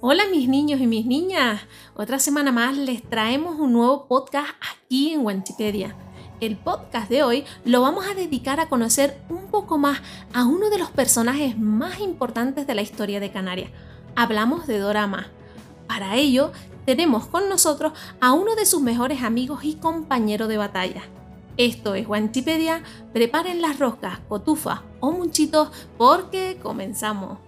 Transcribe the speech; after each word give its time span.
Hola 0.00 0.26
mis 0.30 0.48
niños 0.48 0.80
y 0.80 0.86
mis 0.86 1.06
niñas, 1.06 1.60
otra 1.96 2.20
semana 2.20 2.52
más 2.52 2.76
les 2.76 3.02
traemos 3.02 3.58
un 3.58 3.72
nuevo 3.72 4.06
podcast 4.06 4.50
aquí 4.72 5.12
en 5.12 5.26
Wanchipedia. 5.26 5.96
El 6.40 6.56
podcast 6.56 7.10
de 7.10 7.24
hoy 7.24 7.44
lo 7.64 7.80
vamos 7.80 8.06
a 8.06 8.14
dedicar 8.14 8.60
a 8.60 8.68
conocer 8.68 9.20
un 9.28 9.48
poco 9.48 9.76
más 9.76 10.00
a 10.32 10.44
uno 10.44 10.70
de 10.70 10.78
los 10.78 10.90
personajes 10.90 11.58
más 11.58 11.98
importantes 11.98 12.64
de 12.68 12.76
la 12.76 12.82
historia 12.82 13.18
de 13.18 13.32
Canarias. 13.32 13.72
Hablamos 14.14 14.68
de 14.68 14.78
Dorama. 14.78 15.26
Para 15.88 16.14
ello, 16.14 16.52
tenemos 16.86 17.26
con 17.26 17.48
nosotros 17.48 17.92
a 18.20 18.34
uno 18.34 18.54
de 18.54 18.66
sus 18.66 18.80
mejores 18.80 19.24
amigos 19.24 19.64
y 19.64 19.74
compañero 19.74 20.46
de 20.46 20.58
batalla. 20.58 21.02
Esto 21.56 21.96
es 21.96 22.06
Wanchipedia, 22.06 22.84
preparen 23.12 23.60
las 23.60 23.80
roscas, 23.80 24.20
cotufas 24.28 24.78
o 25.00 25.10
munchitos 25.10 25.70
porque 25.96 26.56
comenzamos. 26.62 27.38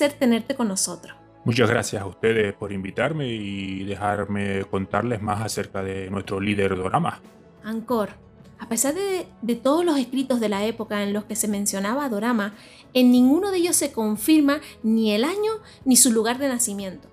Placer 0.00 0.18
tenerte 0.18 0.54
con 0.54 0.68
nosotros. 0.68 1.14
Muchas 1.44 1.68
gracias 1.68 2.00
a 2.00 2.06
ustedes 2.06 2.54
por 2.54 2.72
invitarme 2.72 3.28
y 3.28 3.84
dejarme 3.84 4.64
contarles 4.64 5.20
más 5.20 5.42
acerca 5.42 5.82
de 5.82 6.10
nuestro 6.10 6.40
líder 6.40 6.76
Dorama. 6.76 7.20
Ancor, 7.64 8.10
a 8.58 8.68
pesar 8.68 8.94
de, 8.94 9.26
de, 9.42 9.56
todos 9.56 9.84
los 9.84 9.98
escritos 9.98 10.40
de 10.40 10.48
la 10.48 10.64
época 10.64 11.02
en 11.02 11.12
los 11.12 11.24
que 11.24 11.36
se 11.36 11.48
mencionaba 11.48 12.04
a 12.04 12.08
Dorama, 12.08 12.54
en 12.94 13.10
ninguno 13.10 13.50
de 13.50 13.58
ellos 13.58 13.76
se 13.76 13.92
confirma 13.92 14.60
ni 14.82 15.12
el 15.12 15.24
año 15.24 15.52
ni 15.84 15.96
su 15.96 16.12
lugar 16.12 16.38
de 16.38 16.48
nacimiento. 16.48 17.08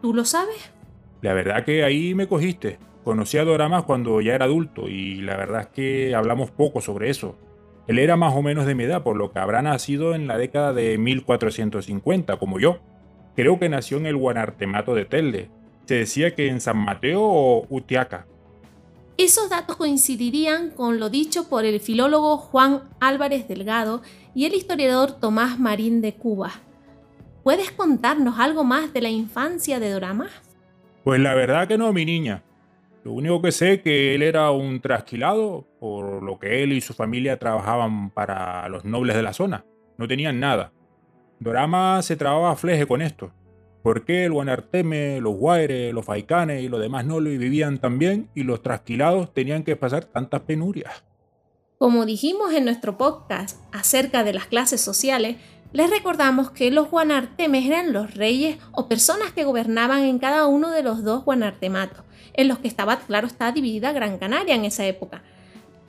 ¿Tú 0.00 0.14
lo 0.14 0.24
sabes? 0.24 0.70
La 1.22 1.32
verdad 1.34 1.64
que 1.64 1.82
ahí 1.82 2.14
me 2.14 2.28
cogiste. 2.28 2.78
Conocí 3.02 3.38
a 3.38 3.44
Dorama 3.44 3.82
cuando 3.82 4.20
ya 4.20 4.34
era 4.34 4.44
adulto 4.44 4.88
y 4.88 5.22
la 5.22 5.36
verdad 5.36 5.62
es 5.62 5.66
que 5.68 6.14
hablamos 6.14 6.50
poco 6.50 6.80
sobre 6.80 7.10
eso. 7.10 7.36
Él 7.88 7.98
era 7.98 8.16
más 8.16 8.34
o 8.34 8.42
menos 8.42 8.66
de 8.66 8.74
mi 8.74 8.84
edad, 8.84 9.02
por 9.02 9.16
lo 9.16 9.32
que 9.32 9.38
habrá 9.38 9.62
nacido 9.62 10.14
en 10.14 10.26
la 10.26 10.36
década 10.36 10.74
de 10.74 10.98
1450, 10.98 12.36
como 12.36 12.60
yo. 12.60 12.80
Creo 13.34 13.58
que 13.58 13.70
nació 13.70 13.96
en 13.96 14.04
el 14.04 14.16
Guanartemato 14.16 14.94
de 14.94 15.06
Telde. 15.06 15.50
Se 15.86 15.94
decía 15.94 16.34
que 16.34 16.48
en 16.48 16.60
San 16.60 16.76
Mateo 16.76 17.22
o 17.22 17.66
Utiaca. 17.70 18.26
Esos 19.16 19.48
datos 19.48 19.76
coincidirían 19.76 20.70
con 20.70 21.00
lo 21.00 21.08
dicho 21.08 21.48
por 21.48 21.64
el 21.64 21.80
filólogo 21.80 22.36
Juan 22.36 22.82
Álvarez 23.00 23.48
Delgado 23.48 24.02
y 24.34 24.44
el 24.44 24.54
historiador 24.54 25.12
Tomás 25.18 25.58
Marín 25.58 26.02
de 26.02 26.14
Cuba. 26.14 26.52
¿Puedes 27.42 27.72
contarnos 27.72 28.38
algo 28.38 28.64
más 28.64 28.92
de 28.92 29.00
la 29.00 29.08
infancia 29.08 29.80
de 29.80 29.90
Dorama? 29.90 30.28
Pues 31.04 31.20
la 31.20 31.34
verdad 31.34 31.66
que 31.66 31.78
no, 31.78 31.90
mi 31.94 32.04
niña. 32.04 32.44
Lo 33.04 33.12
único 33.12 33.40
que 33.40 33.52
sé 33.52 33.74
es 33.74 33.82
que 33.82 34.14
él 34.14 34.22
era 34.22 34.50
un 34.50 34.80
trasquilado, 34.80 35.66
por 35.80 36.22
lo 36.22 36.38
que 36.38 36.62
él 36.62 36.72
y 36.72 36.80
su 36.80 36.94
familia 36.94 37.38
trabajaban 37.38 38.10
para 38.10 38.68
los 38.68 38.84
nobles 38.84 39.16
de 39.16 39.22
la 39.22 39.32
zona. 39.32 39.64
No 39.96 40.06
tenían 40.08 40.40
nada. 40.40 40.72
Dorama 41.40 42.02
se 42.02 42.16
trababa 42.16 42.56
fleje 42.56 42.86
con 42.86 43.00
esto. 43.00 43.32
¿Por 43.82 44.04
qué 44.04 44.24
el 44.24 44.32
Guanarteme, 44.32 45.20
los 45.20 45.36
Guaires, 45.36 45.94
los 45.94 46.04
Faicanes 46.04 46.62
y 46.62 46.68
los 46.68 46.80
demás 46.80 47.06
nobles 47.06 47.38
vivían 47.38 47.78
tan 47.78 47.98
bien 47.98 48.28
y 48.34 48.42
los 48.42 48.62
trasquilados 48.62 49.32
tenían 49.32 49.62
que 49.62 49.76
pasar 49.76 50.04
tantas 50.04 50.40
penurias? 50.42 51.04
Como 51.78 52.04
dijimos 52.04 52.52
en 52.52 52.64
nuestro 52.64 52.98
podcast 52.98 53.60
acerca 53.72 54.24
de 54.24 54.32
las 54.32 54.46
clases 54.46 54.80
sociales, 54.80 55.36
les 55.72 55.90
recordamos 55.90 56.50
que 56.50 56.70
los 56.70 56.90
Guanartemes 56.90 57.66
eran 57.66 57.92
los 57.92 58.14
reyes 58.14 58.58
o 58.72 58.88
personas 58.88 59.32
que 59.32 59.44
gobernaban 59.44 60.04
en 60.04 60.18
cada 60.18 60.46
uno 60.46 60.70
de 60.70 60.82
los 60.82 61.04
dos 61.04 61.24
Guanartematos, 61.24 62.04
en 62.34 62.48
los 62.48 62.58
que 62.58 62.68
estaba, 62.68 62.98
claro 63.00 63.26
está, 63.26 63.52
dividida 63.52 63.92
Gran 63.92 64.18
Canaria 64.18 64.54
en 64.54 64.64
esa 64.64 64.86
época. 64.86 65.22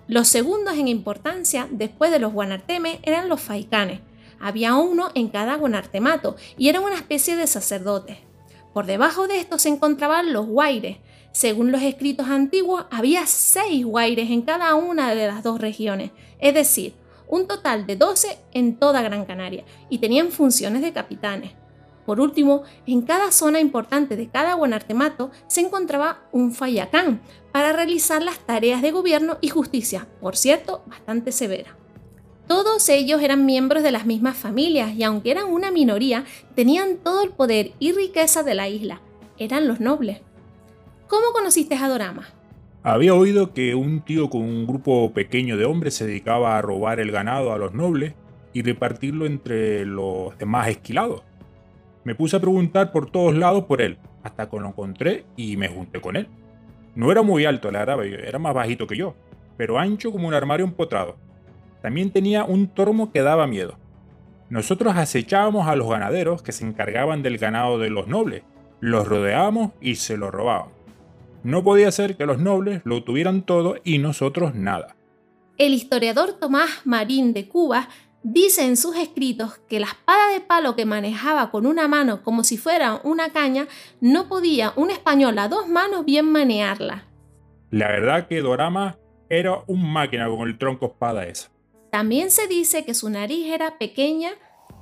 Los 0.07 0.27
segundos 0.27 0.77
en 0.77 0.87
importancia, 0.87 1.67
después 1.71 2.11
de 2.11 2.19
los 2.19 2.33
Guanartemes, 2.33 2.99
eran 3.03 3.29
los 3.29 3.41
Faicanes. 3.41 4.01
Había 4.39 4.75
uno 4.75 5.11
en 5.15 5.29
cada 5.29 5.55
Guanartemato 5.55 6.35
y 6.57 6.69
era 6.69 6.81
una 6.81 6.95
especie 6.95 7.35
de 7.35 7.47
sacerdote. 7.47 8.19
Por 8.73 8.85
debajo 8.85 9.27
de 9.27 9.39
estos 9.39 9.61
se 9.61 9.69
encontraban 9.69 10.33
los 10.33 10.45
Guaires, 10.45 10.97
según 11.31 11.71
los 11.71 11.81
escritos 11.83 12.27
antiguos, 12.27 12.85
había 12.89 13.25
seis 13.27 13.85
guaires 13.85 14.31
en 14.31 14.41
cada 14.41 14.73
una 14.75 15.13
de 15.13 15.27
las 15.27 15.43
dos 15.43 15.61
regiones, 15.61 16.11
es 16.39 16.53
decir, 16.53 16.95
un 17.29 17.47
total 17.47 17.85
de 17.85 17.95
12 17.95 18.37
en 18.51 18.77
toda 18.77 19.01
Gran 19.01 19.23
Canaria, 19.23 19.63
y 19.89 19.99
tenían 19.99 20.31
funciones 20.31 20.81
de 20.81 20.91
capitanes. 20.91 21.53
Por 22.05 22.19
último, 22.19 22.63
en 22.87 23.03
cada 23.03 23.31
zona 23.31 23.59
importante 23.59 24.15
de 24.15 24.29
cada 24.29 24.55
guanartemato 24.55 25.29
se 25.47 25.61
encontraba 25.61 26.27
un 26.31 26.53
fayacán 26.53 27.21
para 27.51 27.71
realizar 27.71 28.23
las 28.23 28.39
tareas 28.39 28.81
de 28.81 28.91
gobierno 28.91 29.37
y 29.41 29.49
justicia, 29.49 30.07
por 30.19 30.35
cierto, 30.35 30.81
bastante 30.87 31.31
severa. 31.31 31.77
Todos 32.47 32.89
ellos 32.89 33.21
eran 33.21 33.45
miembros 33.45 33.83
de 33.83 33.91
las 33.91 34.07
mismas 34.07 34.35
familias 34.35 34.95
y 34.95 35.03
aunque 35.03 35.29
eran 35.29 35.53
una 35.53 35.69
minoría, 35.69 36.25
tenían 36.55 36.97
todo 36.97 37.21
el 37.21 37.29
poder 37.29 37.73
y 37.77 37.91
riqueza 37.91 38.41
de 38.41 38.55
la 38.55 38.67
isla. 38.67 39.01
Eran 39.37 39.67
los 39.67 39.79
nobles. 39.79 40.21
¿Cómo 41.07 41.31
conociste 41.31 41.75
a 41.75 41.87
Dorama? 41.87 42.38
Había 42.81 43.13
oído 43.13 43.53
que 43.53 43.75
un 43.75 43.99
tío 43.99 44.29
con 44.29 44.41
un 44.41 44.65
grupo 44.65 45.11
pequeño 45.13 45.57
de 45.57 45.65
hombres 45.65 45.95
se 45.95 46.07
dedicaba 46.07 46.57
a 46.57 46.61
robar 46.61 47.01
el 47.01 47.11
ganado 47.11 47.51
a 47.51 47.57
los 47.57 47.73
nobles 47.73 48.13
y 48.53 48.61
repartirlo 48.61 49.25
entre 49.25 49.85
los 49.85 50.37
demás 50.37 50.69
esquilados. 50.69 51.23
Me 52.05 52.15
puse 52.15 52.37
a 52.37 52.39
preguntar 52.39 52.93
por 52.93 53.11
todos 53.11 53.35
lados 53.35 53.65
por 53.65 53.81
él, 53.81 53.97
hasta 54.23 54.49
que 54.49 54.57
lo 54.57 54.69
encontré 54.69 55.25
y 55.35 55.57
me 55.57 55.67
junté 55.67 55.99
con 55.99 56.15
él. 56.15 56.29
No 56.95 57.11
era 57.11 57.21
muy 57.21 57.43
alto, 57.43 57.69
la 57.69 57.79
verdad, 57.79 58.05
era 58.05 58.39
más 58.39 58.53
bajito 58.53 58.87
que 58.87 58.95
yo, 58.95 59.13
pero 59.57 59.77
ancho 59.77 60.13
como 60.13 60.29
un 60.29 60.33
armario 60.33 60.65
empotrado. 60.65 61.17
También 61.81 62.11
tenía 62.11 62.45
un 62.45 62.69
tormo 62.69 63.11
que 63.11 63.21
daba 63.21 63.45
miedo. 63.45 63.77
Nosotros 64.49 64.95
acechábamos 64.95 65.67
a 65.67 65.75
los 65.75 65.89
ganaderos 65.89 66.41
que 66.41 66.53
se 66.53 66.65
encargaban 66.65 67.23
del 67.23 67.37
ganado 67.37 67.77
de 67.77 67.89
los 67.89 68.07
nobles, 68.07 68.43
los 68.79 69.05
rodeábamos 69.05 69.73
y 69.81 69.95
se 69.95 70.15
lo 70.15 70.31
robábamos. 70.31 70.78
No 71.43 71.63
podía 71.63 71.91
ser 71.91 72.17
que 72.17 72.25
los 72.25 72.39
nobles 72.39 72.81
lo 72.83 73.03
tuvieran 73.03 73.43
todo 73.43 73.75
y 73.83 73.97
nosotros 73.97 74.55
nada. 74.55 74.95
El 75.57 75.73
historiador 75.73 76.33
Tomás 76.33 76.69
Marín 76.85 77.33
de 77.33 77.47
Cuba 77.47 77.89
dice 78.23 78.65
en 78.65 78.77
sus 78.77 78.95
escritos 78.97 79.59
que 79.69 79.79
la 79.79 79.87
espada 79.87 80.33
de 80.33 80.41
palo 80.41 80.75
que 80.75 80.85
manejaba 80.85 81.51
con 81.51 81.65
una 81.65 81.87
mano 81.87 82.23
como 82.23 82.43
si 82.43 82.57
fuera 82.57 83.01
una 83.03 83.29
caña, 83.29 83.67
no 84.01 84.27
podía 84.27 84.73
un 84.75 84.91
español 84.91 85.37
a 85.39 85.47
dos 85.47 85.67
manos 85.67 86.05
bien 86.05 86.31
manearla. 86.31 87.05
La 87.71 87.87
verdad 87.87 88.27
que 88.27 88.41
Dorama 88.41 88.97
era 89.29 89.63
un 89.67 89.91
máquina 89.91 90.27
con 90.27 90.47
el 90.47 90.57
tronco 90.57 90.87
espada 90.87 91.25
esa. 91.25 91.49
También 91.91 92.31
se 92.31 92.47
dice 92.47 92.85
que 92.85 92.93
su 92.93 93.09
nariz 93.09 93.47
era 93.47 93.77
pequeña 93.77 94.31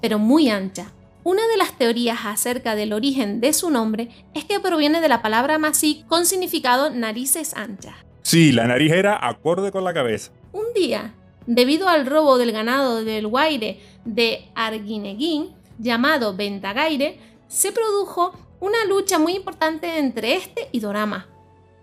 pero 0.01 0.19
muy 0.19 0.49
ancha, 0.49 0.91
una 1.27 1.45
de 1.49 1.57
las 1.57 1.77
teorías 1.77 2.19
acerca 2.23 2.77
del 2.77 2.93
origen 2.93 3.41
de 3.41 3.51
su 3.51 3.69
nombre 3.69 4.07
es 4.33 4.45
que 4.45 4.61
proviene 4.61 5.01
de 5.01 5.09
la 5.09 5.21
palabra 5.21 5.57
masí 5.57 6.05
con 6.07 6.25
significado 6.25 6.89
narices 6.89 7.53
anchas. 7.53 7.95
Sí, 8.21 8.53
la 8.53 8.65
nariz 8.65 8.93
era 8.93 9.27
acorde 9.27 9.73
con 9.73 9.83
la 9.83 9.93
cabeza. 9.93 10.31
Un 10.53 10.63
día, 10.73 11.15
debido 11.45 11.89
al 11.89 12.05
robo 12.05 12.37
del 12.37 12.53
ganado 12.53 13.03
del 13.03 13.27
Guaire 13.27 13.77
de 14.05 14.45
Arguineguín, 14.55 15.49
llamado 15.77 16.33
Ventagaire, 16.33 17.19
se 17.49 17.73
produjo 17.73 18.31
una 18.61 18.85
lucha 18.85 19.19
muy 19.19 19.35
importante 19.35 19.99
entre 19.99 20.35
este 20.35 20.69
y 20.71 20.79
Dorama. 20.79 21.27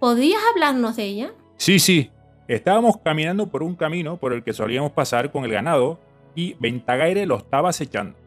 ¿Podrías 0.00 0.41
hablarnos 0.54 0.97
de 0.97 1.04
ella? 1.04 1.33
Sí, 1.59 1.81
sí. 1.81 2.10
Estábamos 2.49 2.97
caminando 3.04 3.50
por 3.50 3.62
un 3.62 3.77
camino 3.77 4.16
por 4.16 4.33
el 4.33 4.42
que 4.42 4.54
solíamos 4.54 4.92
pasar 4.92 5.30
con 5.30 5.45
el 5.45 5.51
ganado 5.51 5.98
y 6.34 6.54
Ventagaire 6.54 7.27
lo 7.27 7.36
estaba 7.36 7.69
acechando. 7.69 8.23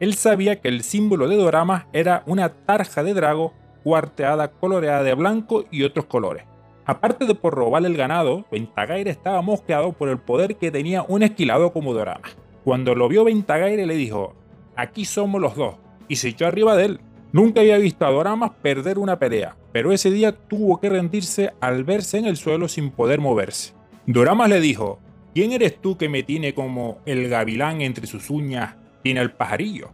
Él 0.00 0.14
sabía 0.14 0.60
que 0.60 0.68
el 0.68 0.82
símbolo 0.82 1.28
de 1.28 1.36
Dorama 1.36 1.88
era 1.92 2.22
una 2.26 2.50
tarja 2.50 3.02
de 3.02 3.14
drago 3.14 3.52
cuarteada 3.82 4.48
coloreada 4.52 5.02
de 5.02 5.14
blanco 5.14 5.64
y 5.70 5.82
otros 5.82 6.06
colores. 6.06 6.44
Aparte 6.84 7.26
de 7.26 7.34
por 7.34 7.54
robar 7.54 7.84
el 7.84 7.96
ganado, 7.96 8.46
Ventagaire 8.50 9.10
estaba 9.10 9.42
mosqueado 9.42 9.92
por 9.92 10.08
el 10.08 10.18
poder 10.18 10.56
que 10.56 10.70
tenía 10.70 11.02
un 11.02 11.22
esquilado 11.22 11.72
como 11.72 11.92
Dorama. 11.92 12.28
Cuando 12.64 12.94
lo 12.94 13.08
vio 13.08 13.24
Ventagaire 13.24 13.86
le 13.86 13.94
dijo, 13.94 14.34
aquí 14.76 15.04
somos 15.04 15.40
los 15.40 15.56
dos, 15.56 15.74
y 16.06 16.16
se 16.16 16.28
echó 16.28 16.46
arriba 16.46 16.76
de 16.76 16.84
él. 16.84 17.00
Nunca 17.32 17.60
había 17.60 17.76
visto 17.76 18.06
a 18.06 18.10
Dorama 18.10 18.54
perder 18.54 18.98
una 18.98 19.18
pelea, 19.18 19.56
pero 19.72 19.92
ese 19.92 20.10
día 20.10 20.32
tuvo 20.32 20.80
que 20.80 20.88
rendirse 20.88 21.52
al 21.60 21.84
verse 21.84 22.18
en 22.18 22.24
el 22.24 22.36
suelo 22.36 22.68
sin 22.68 22.90
poder 22.90 23.20
moverse. 23.20 23.74
Dorama 24.06 24.48
le 24.48 24.60
dijo, 24.60 25.00
¿quién 25.34 25.52
eres 25.52 25.78
tú 25.80 25.98
que 25.98 26.08
me 26.08 26.22
tiene 26.22 26.54
como 26.54 26.98
el 27.04 27.28
gavilán 27.28 27.82
entre 27.82 28.06
sus 28.06 28.30
uñas 28.30 28.76
tiene 29.02 29.20
el 29.20 29.32
pajarillo. 29.32 29.90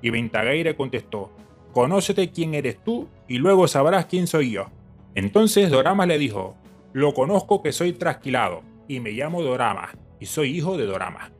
Y 0.00 0.10
Ventagaire 0.10 0.76
contestó, 0.76 1.30
Conócete 1.72 2.30
quién 2.30 2.54
eres 2.54 2.82
tú 2.84 3.08
y 3.28 3.38
luego 3.38 3.66
sabrás 3.66 4.06
quién 4.06 4.26
soy 4.26 4.50
yo. 4.50 4.66
Entonces 5.14 5.70
Dorama 5.70 6.06
le 6.06 6.18
dijo, 6.18 6.54
Lo 6.92 7.14
conozco 7.14 7.62
que 7.62 7.72
soy 7.72 7.92
trasquilado 7.92 8.62
y 8.88 9.00
me 9.00 9.12
llamo 9.12 9.42
Dorama 9.42 9.90
y 10.20 10.26
soy 10.26 10.56
hijo 10.56 10.76
de 10.76 10.86
Dorama. 10.86 11.30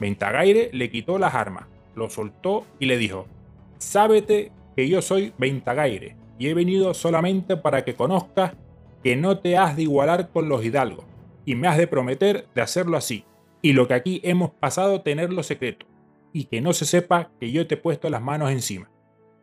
Ventagaire 0.00 0.70
le 0.72 0.90
quitó 0.90 1.18
las 1.18 1.34
armas, 1.34 1.66
lo 1.94 2.08
soltó 2.08 2.64
y 2.78 2.86
le 2.86 2.96
dijo, 2.96 3.26
Sábete 3.78 4.52
que 4.74 4.88
yo 4.88 5.02
soy 5.02 5.32
Ventagaire 5.36 6.16
y 6.38 6.48
he 6.48 6.54
venido 6.54 6.94
solamente 6.94 7.56
para 7.56 7.84
que 7.84 7.94
conozcas 7.94 8.52
que 9.02 9.16
no 9.16 9.38
te 9.38 9.56
has 9.56 9.76
de 9.76 9.82
igualar 9.82 10.30
con 10.30 10.48
los 10.48 10.64
hidalgos 10.64 11.04
y 11.44 11.54
me 11.54 11.68
has 11.68 11.76
de 11.76 11.86
prometer 11.86 12.46
de 12.54 12.62
hacerlo 12.62 12.96
así 12.96 13.24
y 13.62 13.72
lo 13.72 13.88
que 13.88 13.94
aquí 13.94 14.20
hemos 14.24 14.50
pasado 14.50 15.02
tenerlo 15.02 15.42
secreto 15.42 15.86
y 16.36 16.44
que 16.44 16.60
no 16.60 16.74
se 16.74 16.84
sepa 16.84 17.30
que 17.40 17.50
yo 17.50 17.66
te 17.66 17.76
he 17.76 17.78
puesto 17.78 18.10
las 18.10 18.20
manos 18.20 18.50
encima. 18.50 18.90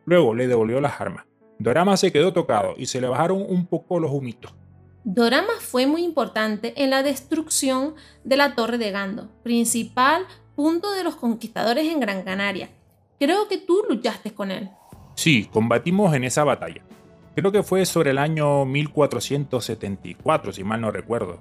Luego 0.04 0.32
le 0.32 0.46
devolvió 0.46 0.80
las 0.80 1.00
armas. 1.00 1.24
Dorama 1.58 1.96
se 1.96 2.12
quedó 2.12 2.32
tocado 2.32 2.74
y 2.76 2.86
se 2.86 3.00
le 3.00 3.08
bajaron 3.08 3.44
un 3.48 3.66
poco 3.66 3.98
los 3.98 4.12
humitos. 4.12 4.54
Dorama 5.02 5.54
fue 5.58 5.88
muy 5.88 6.04
importante 6.04 6.72
en 6.76 6.90
la 6.90 7.02
destrucción 7.02 7.96
de 8.22 8.36
la 8.36 8.54
Torre 8.54 8.78
de 8.78 8.92
Gando, 8.92 9.28
principal 9.42 10.24
punto 10.54 10.92
de 10.92 11.02
los 11.02 11.16
conquistadores 11.16 11.92
en 11.92 11.98
Gran 11.98 12.22
Canaria. 12.22 12.70
Creo 13.18 13.48
que 13.48 13.58
tú 13.58 13.82
luchaste 13.88 14.32
con 14.32 14.52
él. 14.52 14.70
Sí, 15.16 15.48
combatimos 15.52 16.14
en 16.14 16.22
esa 16.22 16.44
batalla. 16.44 16.82
Creo 17.34 17.50
que 17.50 17.64
fue 17.64 17.86
sobre 17.86 18.12
el 18.12 18.18
año 18.18 18.64
1474, 18.66 20.52
si 20.52 20.62
mal 20.62 20.80
no 20.80 20.92
recuerdo. 20.92 21.40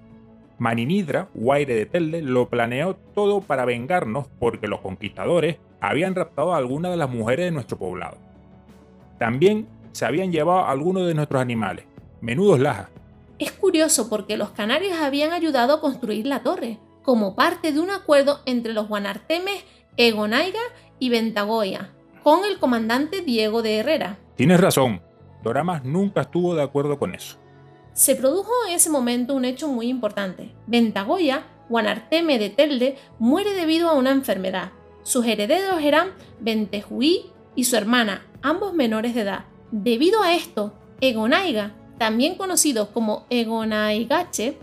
Maninidra, 0.64 1.28
Guaire 1.34 1.76
de 1.76 1.86
Telde, 1.86 2.22
lo 2.22 2.48
planeó 2.48 2.96
todo 2.96 3.42
para 3.42 3.66
vengarnos 3.66 4.28
porque 4.40 4.68
los 4.68 4.80
conquistadores 4.80 5.58
habían 5.82 6.16
raptado 6.16 6.54
a 6.54 6.58
algunas 6.58 6.92
de 6.92 6.98
las 6.98 7.10
mujeres 7.10 7.48
de 7.48 7.52
nuestro 7.52 7.78
poblado. 7.78 8.16
También 9.20 9.68
se 9.92 10.06
habían 10.06 10.32
llevado 10.32 10.66
algunos 10.66 11.06
de 11.06 11.16
nuestros 11.16 11.42
animales, 11.42 11.86
menudos 12.22 12.62
lajas, 12.62 12.88
es 13.40 13.52
curioso 13.52 14.10
porque 14.10 14.38
los 14.38 14.52
canarios 14.52 14.98
habían 14.98 15.34
ayudado 15.34 15.74
a 15.74 15.82
construir 15.82 16.26
la 16.26 16.44
torre, 16.44 16.80
como 17.02 17.36
parte 17.36 17.74
de 17.74 17.82
un 17.82 17.92
acuerdo 17.92 18.40
entre 18.46 18.72
los 18.72 18.88
guanartemes 18.88 19.66
Egonaiga 19.98 20.62
y 20.98 21.10
Ventagoya, 21.10 21.92
con 22.24 22.46
el 22.46 22.58
comandante 22.58 23.22
Diego 23.22 23.62
de 23.62 23.80
Herrera. 23.80 24.18
Tienes 24.38 24.62
razón, 24.62 25.02
Doramas 25.44 25.84
nunca 25.84 26.22
estuvo 26.22 26.56
de 26.56 26.64
acuerdo 26.64 26.98
con 26.98 27.14
eso. 27.14 27.43
Se 27.94 28.16
produjo 28.16 28.52
en 28.68 28.74
ese 28.74 28.90
momento 28.90 29.36
un 29.36 29.46
hecho 29.46 29.68
muy 29.68 29.88
importante. 29.88 30.54
Ventagoya, 30.68 31.46
guanarteme 31.70 32.40
de 32.40 32.50
Telde, 32.50 32.98
muere 33.20 33.54
debido 33.54 33.90
a 33.90 33.94
una 33.94 34.12
enfermedad. 34.12 34.72
Sus 35.04 35.26
herederos 35.26 35.82
eran 35.82 36.12
Ventejuí 36.40 37.32
y 37.56 37.66
su 37.66 37.76
hermana, 37.76 38.26
ambos 38.42 38.74
menores 38.74 39.14
de 39.14 39.22
edad. 39.22 39.46
Debido 39.72 40.22
a 40.24 40.34
esto, 40.34 40.74
Egonaiga 41.02 41.74
también 41.98 42.36
conocido 42.36 42.92
como 42.92 43.26
Egonaigache, 43.30 44.58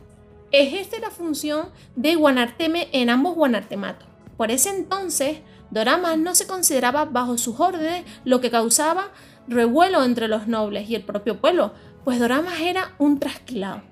ejerce 0.51 1.01
la 1.01 1.11
función 1.11 1.71
de 1.97 2.17
guanarteme 2.17 2.89
en 2.93 3.09
ambos 3.09 3.35
guanartematos. 3.35 4.09
Por 4.37 4.51
ese 4.51 4.71
entonces, 4.71 5.39
Doramas 5.71 6.19
no 6.19 6.35
se 6.35 6.47
consideraba 6.47 7.05
bajo 7.05 7.39
sus 7.39 7.61
órdenes, 7.61 8.05
lo 8.25 8.41
que 8.41 8.51
causaba 8.51 9.11
revuelo 9.47 10.05
entre 10.05 10.29
los 10.29 10.49
nobles 10.49 10.91
y 10.91 10.95
el 10.95 11.03
propio 11.03 11.41
pueblo, 11.41 11.73
pues 12.05 12.19
Doramas 12.19 12.61
era 12.61 12.93
un 12.99 13.19
trasquilado. 13.19 13.83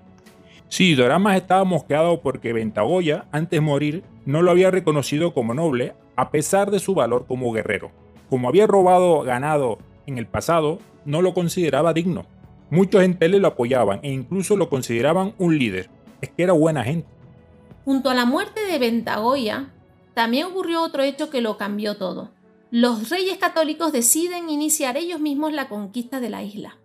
Sí, 0.68 0.94
Doramas 0.94 1.36
estaba 1.36 1.64
mosqueado 1.64 2.20
porque 2.20 2.52
Ventagoya, 2.52 3.26
antes 3.32 3.56
de 3.56 3.60
morir, 3.60 4.04
no 4.26 4.42
lo 4.42 4.50
había 4.50 4.70
reconocido 4.70 5.32
como 5.32 5.54
noble, 5.54 5.94
a 6.16 6.30
pesar 6.30 6.70
de 6.70 6.78
su 6.78 6.94
valor 6.94 7.26
como 7.26 7.52
guerrero. 7.52 7.90
Como 8.28 8.48
había 8.48 8.66
robado 8.66 9.22
ganado 9.22 9.78
en 10.06 10.18
el 10.18 10.26
pasado, 10.26 10.78
no 11.04 11.22
lo 11.22 11.32
consideraba 11.32 11.94
digno. 11.94 12.26
Muchos 12.70 13.02
en 13.02 13.18
Tele 13.18 13.38
lo 13.38 13.48
apoyaban 13.48 14.00
e 14.02 14.12
incluso 14.12 14.56
lo 14.56 14.68
consideraban 14.68 15.34
un 15.38 15.58
líder. 15.58 15.88
Es 16.20 16.28
que 16.30 16.42
era 16.42 16.52
buena 16.52 16.84
gente. 16.84 17.08
Junto 17.84 18.10
a 18.10 18.14
la 18.14 18.26
muerte 18.26 18.60
de 18.66 18.78
Ventagoya, 18.78 19.72
también 20.12 20.46
ocurrió 20.46 20.82
otro 20.82 21.02
hecho 21.02 21.30
que 21.30 21.40
lo 21.40 21.56
cambió 21.56 21.96
todo. 21.96 22.32
Los 22.70 23.08
reyes 23.08 23.38
católicos 23.38 23.92
deciden 23.92 24.50
iniciar 24.50 24.98
ellos 24.98 25.20
mismos 25.20 25.54
la 25.54 25.68
conquista 25.68 26.20
de 26.20 26.28
la 26.28 26.42
isla. 26.42 26.77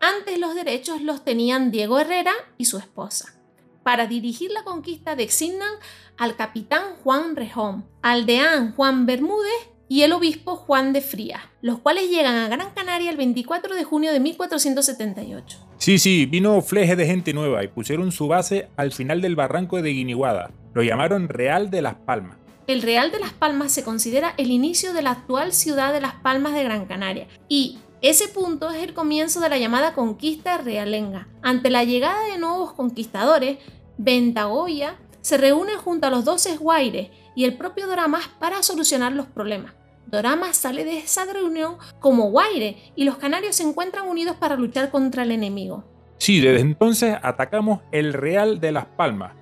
Antes 0.00 0.38
los 0.38 0.54
derechos 0.54 1.02
los 1.02 1.24
tenían 1.24 1.70
Diego 1.70 1.98
Herrera 1.98 2.32
y 2.58 2.66
su 2.66 2.78
esposa. 2.78 3.34
Para 3.82 4.06
dirigir 4.06 4.50
la 4.50 4.64
conquista 4.64 5.16
designan 5.16 5.72
al 6.18 6.36
capitán 6.36 6.82
Juan 7.02 7.36
Rejón, 7.36 7.84
al 8.02 8.26
deán 8.26 8.74
Juan 8.74 9.06
Bermúdez 9.06 9.70
y 9.88 10.02
el 10.02 10.12
obispo 10.12 10.56
Juan 10.56 10.92
de 10.92 11.00
Frías, 11.00 11.42
los 11.62 11.78
cuales 11.78 12.10
llegan 12.10 12.34
a 12.36 12.48
Gran 12.48 12.70
Canaria 12.74 13.10
el 13.10 13.16
24 13.16 13.74
de 13.74 13.84
junio 13.84 14.12
de 14.12 14.20
1478. 14.20 15.58
Sí, 15.78 15.98
sí, 15.98 16.26
vino 16.26 16.60
fleje 16.62 16.96
de 16.96 17.06
gente 17.06 17.32
nueva 17.32 17.62
y 17.62 17.68
pusieron 17.68 18.10
su 18.10 18.26
base 18.26 18.68
al 18.76 18.92
final 18.92 19.20
del 19.20 19.36
barranco 19.36 19.80
de 19.80 19.90
Guiniguada. 19.90 20.50
Lo 20.74 20.82
llamaron 20.82 21.28
Real 21.28 21.70
de 21.70 21.82
las 21.82 21.94
Palmas. 21.94 22.38
El 22.66 22.82
Real 22.82 23.12
de 23.12 23.20
las 23.20 23.32
Palmas 23.32 23.70
se 23.70 23.84
considera 23.84 24.34
el 24.38 24.50
inicio 24.50 24.92
de 24.92 25.02
la 25.02 25.12
actual 25.12 25.52
ciudad 25.52 25.92
de 25.92 26.00
Las 26.00 26.14
Palmas 26.14 26.52
de 26.54 26.64
Gran 26.64 26.86
Canaria 26.86 27.28
y 27.48 27.78
ese 28.02 28.28
punto 28.28 28.70
es 28.70 28.82
el 28.82 28.94
comienzo 28.94 29.40
de 29.40 29.48
la 29.48 29.58
llamada 29.58 29.94
conquista 29.94 30.58
realenga. 30.58 31.28
Ante 31.42 31.70
la 31.70 31.84
llegada 31.84 32.24
de 32.26 32.38
nuevos 32.38 32.72
conquistadores, 32.72 33.58
Ventagoya 33.96 34.96
se 35.22 35.38
reúne 35.38 35.76
junto 35.76 36.06
a 36.06 36.10
los 36.10 36.24
dos 36.24 36.44
esguaires 36.46 37.10
y 37.34 37.44
el 37.44 37.56
propio 37.56 37.86
Doramas 37.86 38.28
para 38.38 38.62
solucionar 38.62 39.12
los 39.12 39.26
problemas. 39.26 39.74
Doramas 40.06 40.56
sale 40.56 40.84
de 40.84 40.98
esa 40.98 41.24
reunión 41.24 41.78
como 41.98 42.30
Guaire 42.30 42.76
y 42.94 43.04
los 43.04 43.16
canarios 43.16 43.56
se 43.56 43.64
encuentran 43.64 44.06
unidos 44.06 44.36
para 44.36 44.56
luchar 44.56 44.90
contra 44.90 45.24
el 45.24 45.32
enemigo. 45.32 45.84
Sí, 46.18 46.40
desde 46.40 46.60
entonces 46.60 47.16
atacamos 47.22 47.80
el 47.92 48.12
Real 48.12 48.60
de 48.60 48.72
Las 48.72 48.86
Palmas, 48.86 49.32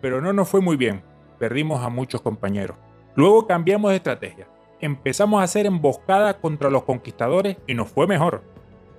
pero 0.00 0.20
no 0.20 0.32
nos 0.32 0.48
fue 0.48 0.60
muy 0.60 0.76
bien. 0.76 1.02
Perdimos 1.38 1.82
a 1.82 1.88
muchos 1.88 2.20
compañeros. 2.20 2.76
Luego 3.16 3.46
cambiamos 3.46 3.90
de 3.90 3.96
estrategia. 3.96 4.48
Empezamos 4.82 5.40
a 5.40 5.44
hacer 5.44 5.64
emboscadas 5.64 6.34
contra 6.34 6.68
los 6.68 6.82
conquistadores 6.82 7.56
y 7.66 7.72
nos 7.72 7.88
fue 7.88 8.06
mejor. 8.06 8.42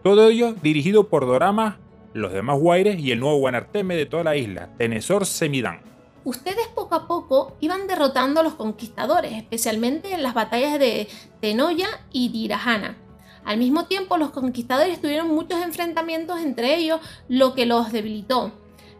Todo 0.02 0.30
ello 0.30 0.54
dirigido 0.54 1.08
por 1.10 1.28
Doramas, 1.28 1.76
los 2.14 2.34
demás 2.34 2.60
Guaires 2.60 3.00
y 3.00 3.12
el 3.12 3.20
nuevo 3.20 3.38
Guanarteme 3.38 3.96
de 3.96 4.08
toda 4.08 4.24
la 4.24 4.36
isla, 4.36 4.70
Tenesor 4.78 5.28
Semidán 5.28 5.94
ustedes 6.24 6.68
poco 6.74 6.96
a 6.96 7.08
poco 7.08 7.58
iban 7.60 7.88
derrotando 7.88 8.40
a 8.40 8.44
los 8.44 8.56
conquistadores, 8.56 9.34
especialmente 9.34 10.14
en 10.14 10.24
las 10.24 10.34
batallas 10.34 10.80
de 10.80 11.08
Tenoya 11.42 11.88
y 12.12 12.30
Dirahana. 12.30 12.98
Al 13.46 13.58
mismo 13.58 13.86
tiempo, 13.86 14.18
los 14.18 14.32
conquistadores 14.32 15.02
tuvieron 15.02 15.28
muchos 15.28 15.62
enfrentamientos 15.62 16.40
entre 16.40 16.76
ellos, 16.76 17.02
lo 17.28 17.54
que 17.54 17.66
los 17.66 17.92
debilitó. 17.92 18.54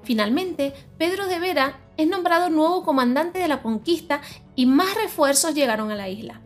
Finalmente, 0.04 0.74
Pedro 0.98 1.28
de 1.28 1.40
Vera 1.40 1.80
es 1.96 2.08
nombrado 2.08 2.50
nuevo 2.50 2.84
comandante 2.84 3.40
de 3.40 3.48
la 3.48 3.62
conquista 3.62 4.22
y 4.56 4.66
más 4.66 4.96
refuerzos 4.96 5.56
llegaron 5.56 5.92
a 5.92 5.96
la 5.96 6.10
isla. 6.10 6.42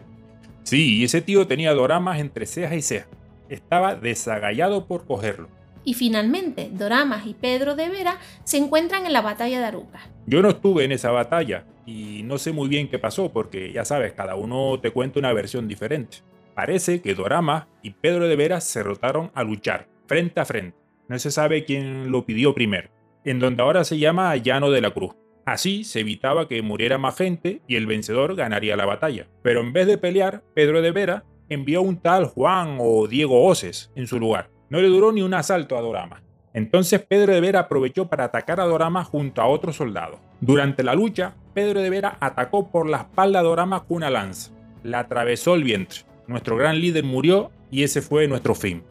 Sí, 0.68 0.98
y 0.98 1.06
ese 1.06 1.22
tío 1.22 1.48
tenía 1.48 1.74
doramas 1.74 2.20
entre 2.20 2.46
ceja 2.46 2.76
y 2.76 2.82
ceja. 2.82 3.08
Estaba 3.48 3.96
desagallado 3.96 4.86
por 4.86 5.06
cogerlo. 5.06 5.48
Y 5.86 5.94
finalmente, 5.94 6.70
Doramas 6.74 7.26
y 7.26 7.36
Pedro 7.36 7.78
de 7.78 7.88
Vera 7.88 8.20
se 8.44 8.58
encuentran 8.58 9.06
en 9.06 9.14
la 9.14 9.22
batalla 9.22 9.62
de 9.62 9.66
Aruca. 9.66 10.02
Yo 10.26 10.42
no 10.42 10.50
estuve 10.50 10.84
en 10.84 10.92
esa 10.92 11.10
batalla 11.12 11.64
y 11.86 12.24
no 12.24 12.38
sé 12.38 12.52
muy 12.52 12.68
bien 12.68 12.90
qué 12.90 13.00
pasó 13.00 13.32
porque 13.32 13.72
ya 13.72 13.86
sabes, 13.86 14.12
cada 14.12 14.36
uno 14.36 14.78
te 14.82 14.92
cuenta 14.92 15.20
una 15.20 15.32
versión 15.32 15.70
diferente. 15.70 16.18
Parece 16.54 17.00
que 17.02 17.16
Doramas 17.16 17.68
y 17.82 17.92
Pedro 17.92 18.28
de 18.28 18.36
Vera 18.36 18.60
se 18.60 18.84
rotaron 18.84 19.32
a 19.36 19.46
luchar, 19.46 19.88
frente 20.06 20.42
a 20.42 20.46
frente. 20.46 20.78
No 21.08 21.18
se 21.18 21.32
sabe 21.32 21.64
quién 21.64 22.12
lo 22.12 22.26
pidió 22.26 22.54
primero, 22.54 22.90
en 23.24 23.40
donde 23.40 23.64
ahora 23.64 23.86
se 23.86 24.00
llama 24.00 24.36
Llano 24.36 24.70
de 24.70 24.82
la 24.82 24.92
Cruz. 24.92 25.16
Así 25.48 25.86
se 25.86 26.01
evitaba 26.01 26.50
que 26.50 26.62
muriera 26.62 26.98
más 26.98 27.16
gente 27.16 27.62
y 27.70 27.77
el 27.77 27.86
vencedor 27.86 28.36
ganaría 28.36 28.75
la 28.75 28.86
batalla. 28.86 29.27
Pero 29.44 29.62
en 29.62 29.72
vez 29.72 29.88
de 29.88 29.98
pelear, 29.98 30.44
Pedro 30.54 30.82
de 30.82 30.92
Vera 30.92 31.24
envió 31.48 31.82
un 31.82 32.01
tal 32.01 32.25
Juan 32.25 32.75
o 32.82 33.08
Diego 33.08 33.46
Oces 33.46 33.89
en 33.96 34.08
su 34.08 34.20
lugar. 34.20 34.50
No 34.70 34.82
le 34.82 34.89
duró 34.89 35.13
ni 35.13 35.22
un 35.22 35.34
asalto 35.34 35.77
a 35.77 35.82
Dorama. 35.82 36.22
Entonces 36.54 37.00
Pedro 37.00 37.34
de 37.34 37.39
Vera 37.39 37.62
aprovechó 37.62 38.10
para 38.10 38.25
atacar 38.25 38.60
a 38.60 38.66
Dorama 38.66 39.06
junto 39.06 39.42
a 39.42 39.48
otros 39.48 39.77
soldados. 39.77 40.20
Durante 40.42 40.84
la 40.84 40.96
lucha, 40.96 41.36
Pedro 41.54 41.80
de 41.80 41.92
Vera 41.92 42.18
atacó 42.20 42.70
por 42.70 42.89
la 42.89 42.98
espalda 42.98 43.39
a 43.39 43.44
Dorama 43.44 43.86
con 43.86 43.96
una 43.96 44.10
lanza. 44.10 44.51
La 44.84 45.00
atravesó 45.00 45.56
el 45.56 45.63
vientre. 45.63 46.00
Nuestro 46.27 46.58
gran 46.58 46.82
líder 46.82 47.06
murió 47.06 47.51
y 47.72 47.84
ese 47.84 48.01
fue 48.01 48.27
nuestro 48.27 48.54
fin. 48.54 48.84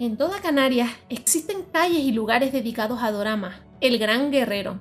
En 0.00 0.16
toda 0.16 0.40
Canarias 0.40 0.90
existen 1.08 1.58
calles 1.72 2.00
y 2.00 2.10
lugares 2.10 2.52
dedicados 2.52 3.04
a 3.04 3.12
Dorama, 3.12 3.60
el 3.80 3.98
gran 3.98 4.32
guerrero. 4.32 4.80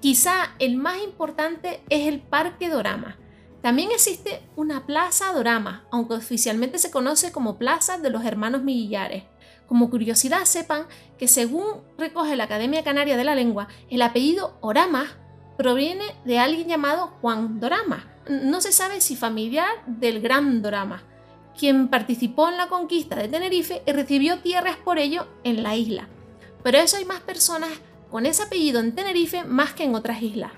Quizá 0.00 0.54
el 0.60 0.76
más 0.76 1.02
importante 1.02 1.82
es 1.88 2.06
el 2.06 2.20
Parque 2.20 2.68
Dorama. 2.68 3.16
También 3.62 3.90
existe 3.90 4.40
una 4.54 4.86
Plaza 4.86 5.32
Dorama, 5.32 5.84
aunque 5.90 6.14
oficialmente 6.14 6.78
se 6.78 6.92
conoce 6.92 7.32
como 7.32 7.58
Plaza 7.58 7.98
de 7.98 8.10
los 8.10 8.24
Hermanos 8.24 8.62
Millares. 8.62 9.24
Como 9.66 9.90
curiosidad, 9.90 10.44
sepan 10.44 10.86
que 11.18 11.26
según 11.26 11.64
recoge 11.98 12.36
la 12.36 12.44
Academia 12.44 12.84
Canaria 12.84 13.16
de 13.16 13.24
la 13.24 13.34
Lengua, 13.34 13.66
el 13.90 14.02
apellido 14.02 14.56
Orama 14.60 15.06
proviene 15.56 16.04
de 16.24 16.38
alguien 16.38 16.68
llamado 16.68 17.08
Juan 17.20 17.58
Dorama. 17.58 18.06
No 18.28 18.60
se 18.60 18.70
sabe 18.70 19.00
si 19.00 19.16
familiar 19.16 19.68
del 19.86 20.20
Gran 20.20 20.62
Dorama, 20.62 21.02
quien 21.58 21.88
participó 21.88 22.48
en 22.48 22.56
la 22.56 22.68
conquista 22.68 23.16
de 23.16 23.26
Tenerife 23.26 23.82
y 23.84 23.90
recibió 23.90 24.38
tierras 24.38 24.76
por 24.76 24.98
ello 24.98 25.26
en 25.42 25.64
la 25.64 25.74
isla. 25.74 26.08
Pero 26.62 26.78
eso 26.78 26.96
hay 26.96 27.04
más 27.04 27.20
personas 27.20 27.70
con 28.10 28.26
ese 28.26 28.42
apellido 28.42 28.80
en 28.80 28.94
Tenerife 28.94 29.44
más 29.44 29.72
que 29.72 29.84
en 29.84 29.94
otras 29.94 30.22
islas. 30.22 30.52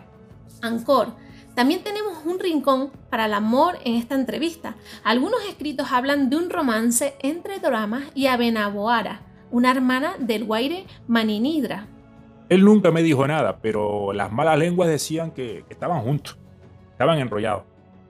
Ancor 0.62 1.14
También 1.54 1.82
tenemos 1.82 2.24
un 2.24 2.38
rincón 2.38 2.90
para 3.10 3.26
el 3.26 3.34
amor 3.34 3.78
en 3.84 3.94
esta 3.94 4.14
entrevista. 4.14 4.76
Algunos 5.04 5.40
escritos 5.48 5.90
hablan 5.90 6.30
de 6.30 6.36
un 6.36 6.50
romance 6.50 7.14
entre 7.20 7.58
Doramas 7.58 8.04
y 8.14 8.26
Abenaboara, 8.26 9.22
una 9.50 9.70
hermana 9.70 10.14
del 10.18 10.44
Guaire 10.44 10.86
Maninidra. 11.08 11.86
Él 12.48 12.64
nunca 12.64 12.90
me 12.90 13.02
dijo 13.02 13.26
nada, 13.26 13.58
pero 13.60 14.12
las 14.12 14.32
malas 14.32 14.58
lenguas 14.58 14.88
decían 14.88 15.30
que, 15.30 15.64
estaban 15.70 16.02
juntos, 16.02 16.38
estaban 16.92 17.18
enrollados. 17.18 17.64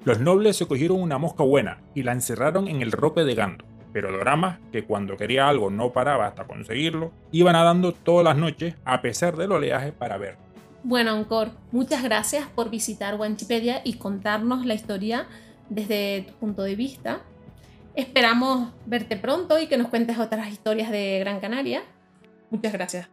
Los 0.05 0.19
nobles 0.19 0.57
se 0.57 0.67
cogieron 0.67 1.01
una 1.01 1.19
mosca 1.19 1.45
buena 1.45 1.83
y 1.95 2.03
la 2.03 2.13
encerraron 2.13 2.67
en 2.67 2.81
el 2.81 2.91
rope 2.91 3.25
de 3.25 3.35
Gando. 3.35 3.70
Pero 3.93 4.13
Dorama, 4.13 4.61
que 4.73 4.85
cuando 4.85 5.17
quería 5.17 5.49
algo 5.49 5.71
no 5.71 5.93
paraba 5.93 6.27
hasta 6.27 6.45
conseguirlo, 6.45 7.13
iba 7.33 7.53
nadando 7.53 7.93
todas 7.93 8.25
las 8.25 8.37
noches 8.37 8.75
a 8.85 9.03
pesar 9.03 9.37
del 9.37 9.53
oleaje 9.53 9.93
para 9.93 10.17
ver. 10.17 10.37
Bueno, 10.83 11.11
Ancor, 11.13 11.51
muchas 11.73 12.03
gracias 12.03 12.47
por 12.49 12.71
visitar 12.71 13.17
Wanchipedia 13.17 13.83
y 13.85 13.95
contarnos 13.95 14.65
la 14.65 14.75
historia 14.75 15.27
desde 15.69 16.23
tu 16.23 16.35
punto 16.35 16.63
de 16.63 16.75
vista. 16.75 17.21
Esperamos 17.95 18.73
verte 18.87 19.17
pronto 19.17 19.59
y 19.59 19.67
que 19.67 19.77
nos 19.77 19.89
cuentes 19.89 20.19
otras 20.19 20.49
historias 20.49 20.91
de 20.91 21.19
Gran 21.19 21.41
Canaria. 21.41 21.83
Muchas 22.51 22.73
gracias. 22.73 23.09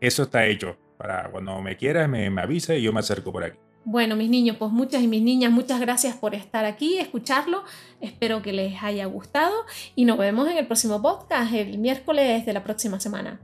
Eso 0.00 0.22
está 0.22 0.46
hecho. 0.46 0.76
Para 0.96 1.28
cuando 1.30 1.60
me 1.60 1.76
quieras, 1.76 2.08
me, 2.08 2.30
me 2.30 2.42
avisa 2.42 2.74
y 2.74 2.82
yo 2.82 2.92
me 2.92 3.00
acerco 3.00 3.32
por 3.32 3.44
aquí. 3.44 3.58
Bueno, 3.84 4.14
mis 4.16 4.30
niños, 4.30 4.56
pues 4.58 4.70
muchas 4.70 5.02
y 5.02 5.08
mis 5.08 5.22
niñas, 5.22 5.50
muchas 5.50 5.80
gracias 5.80 6.16
por 6.16 6.34
estar 6.34 6.64
aquí, 6.64 6.98
escucharlo. 6.98 7.64
Espero 8.00 8.40
que 8.40 8.52
les 8.52 8.82
haya 8.82 9.06
gustado 9.06 9.54
y 9.96 10.04
nos 10.04 10.18
vemos 10.18 10.48
en 10.48 10.58
el 10.58 10.66
próximo 10.66 11.02
podcast 11.02 11.52
el 11.52 11.78
miércoles 11.78 12.46
de 12.46 12.52
la 12.52 12.62
próxima 12.62 13.00
semana. 13.00 13.40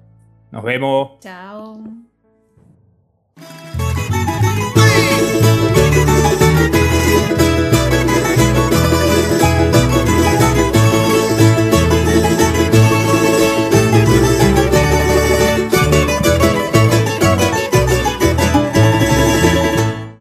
Nos 0.50 0.62
vemos. 0.62 1.18
Chao. 1.20 2.07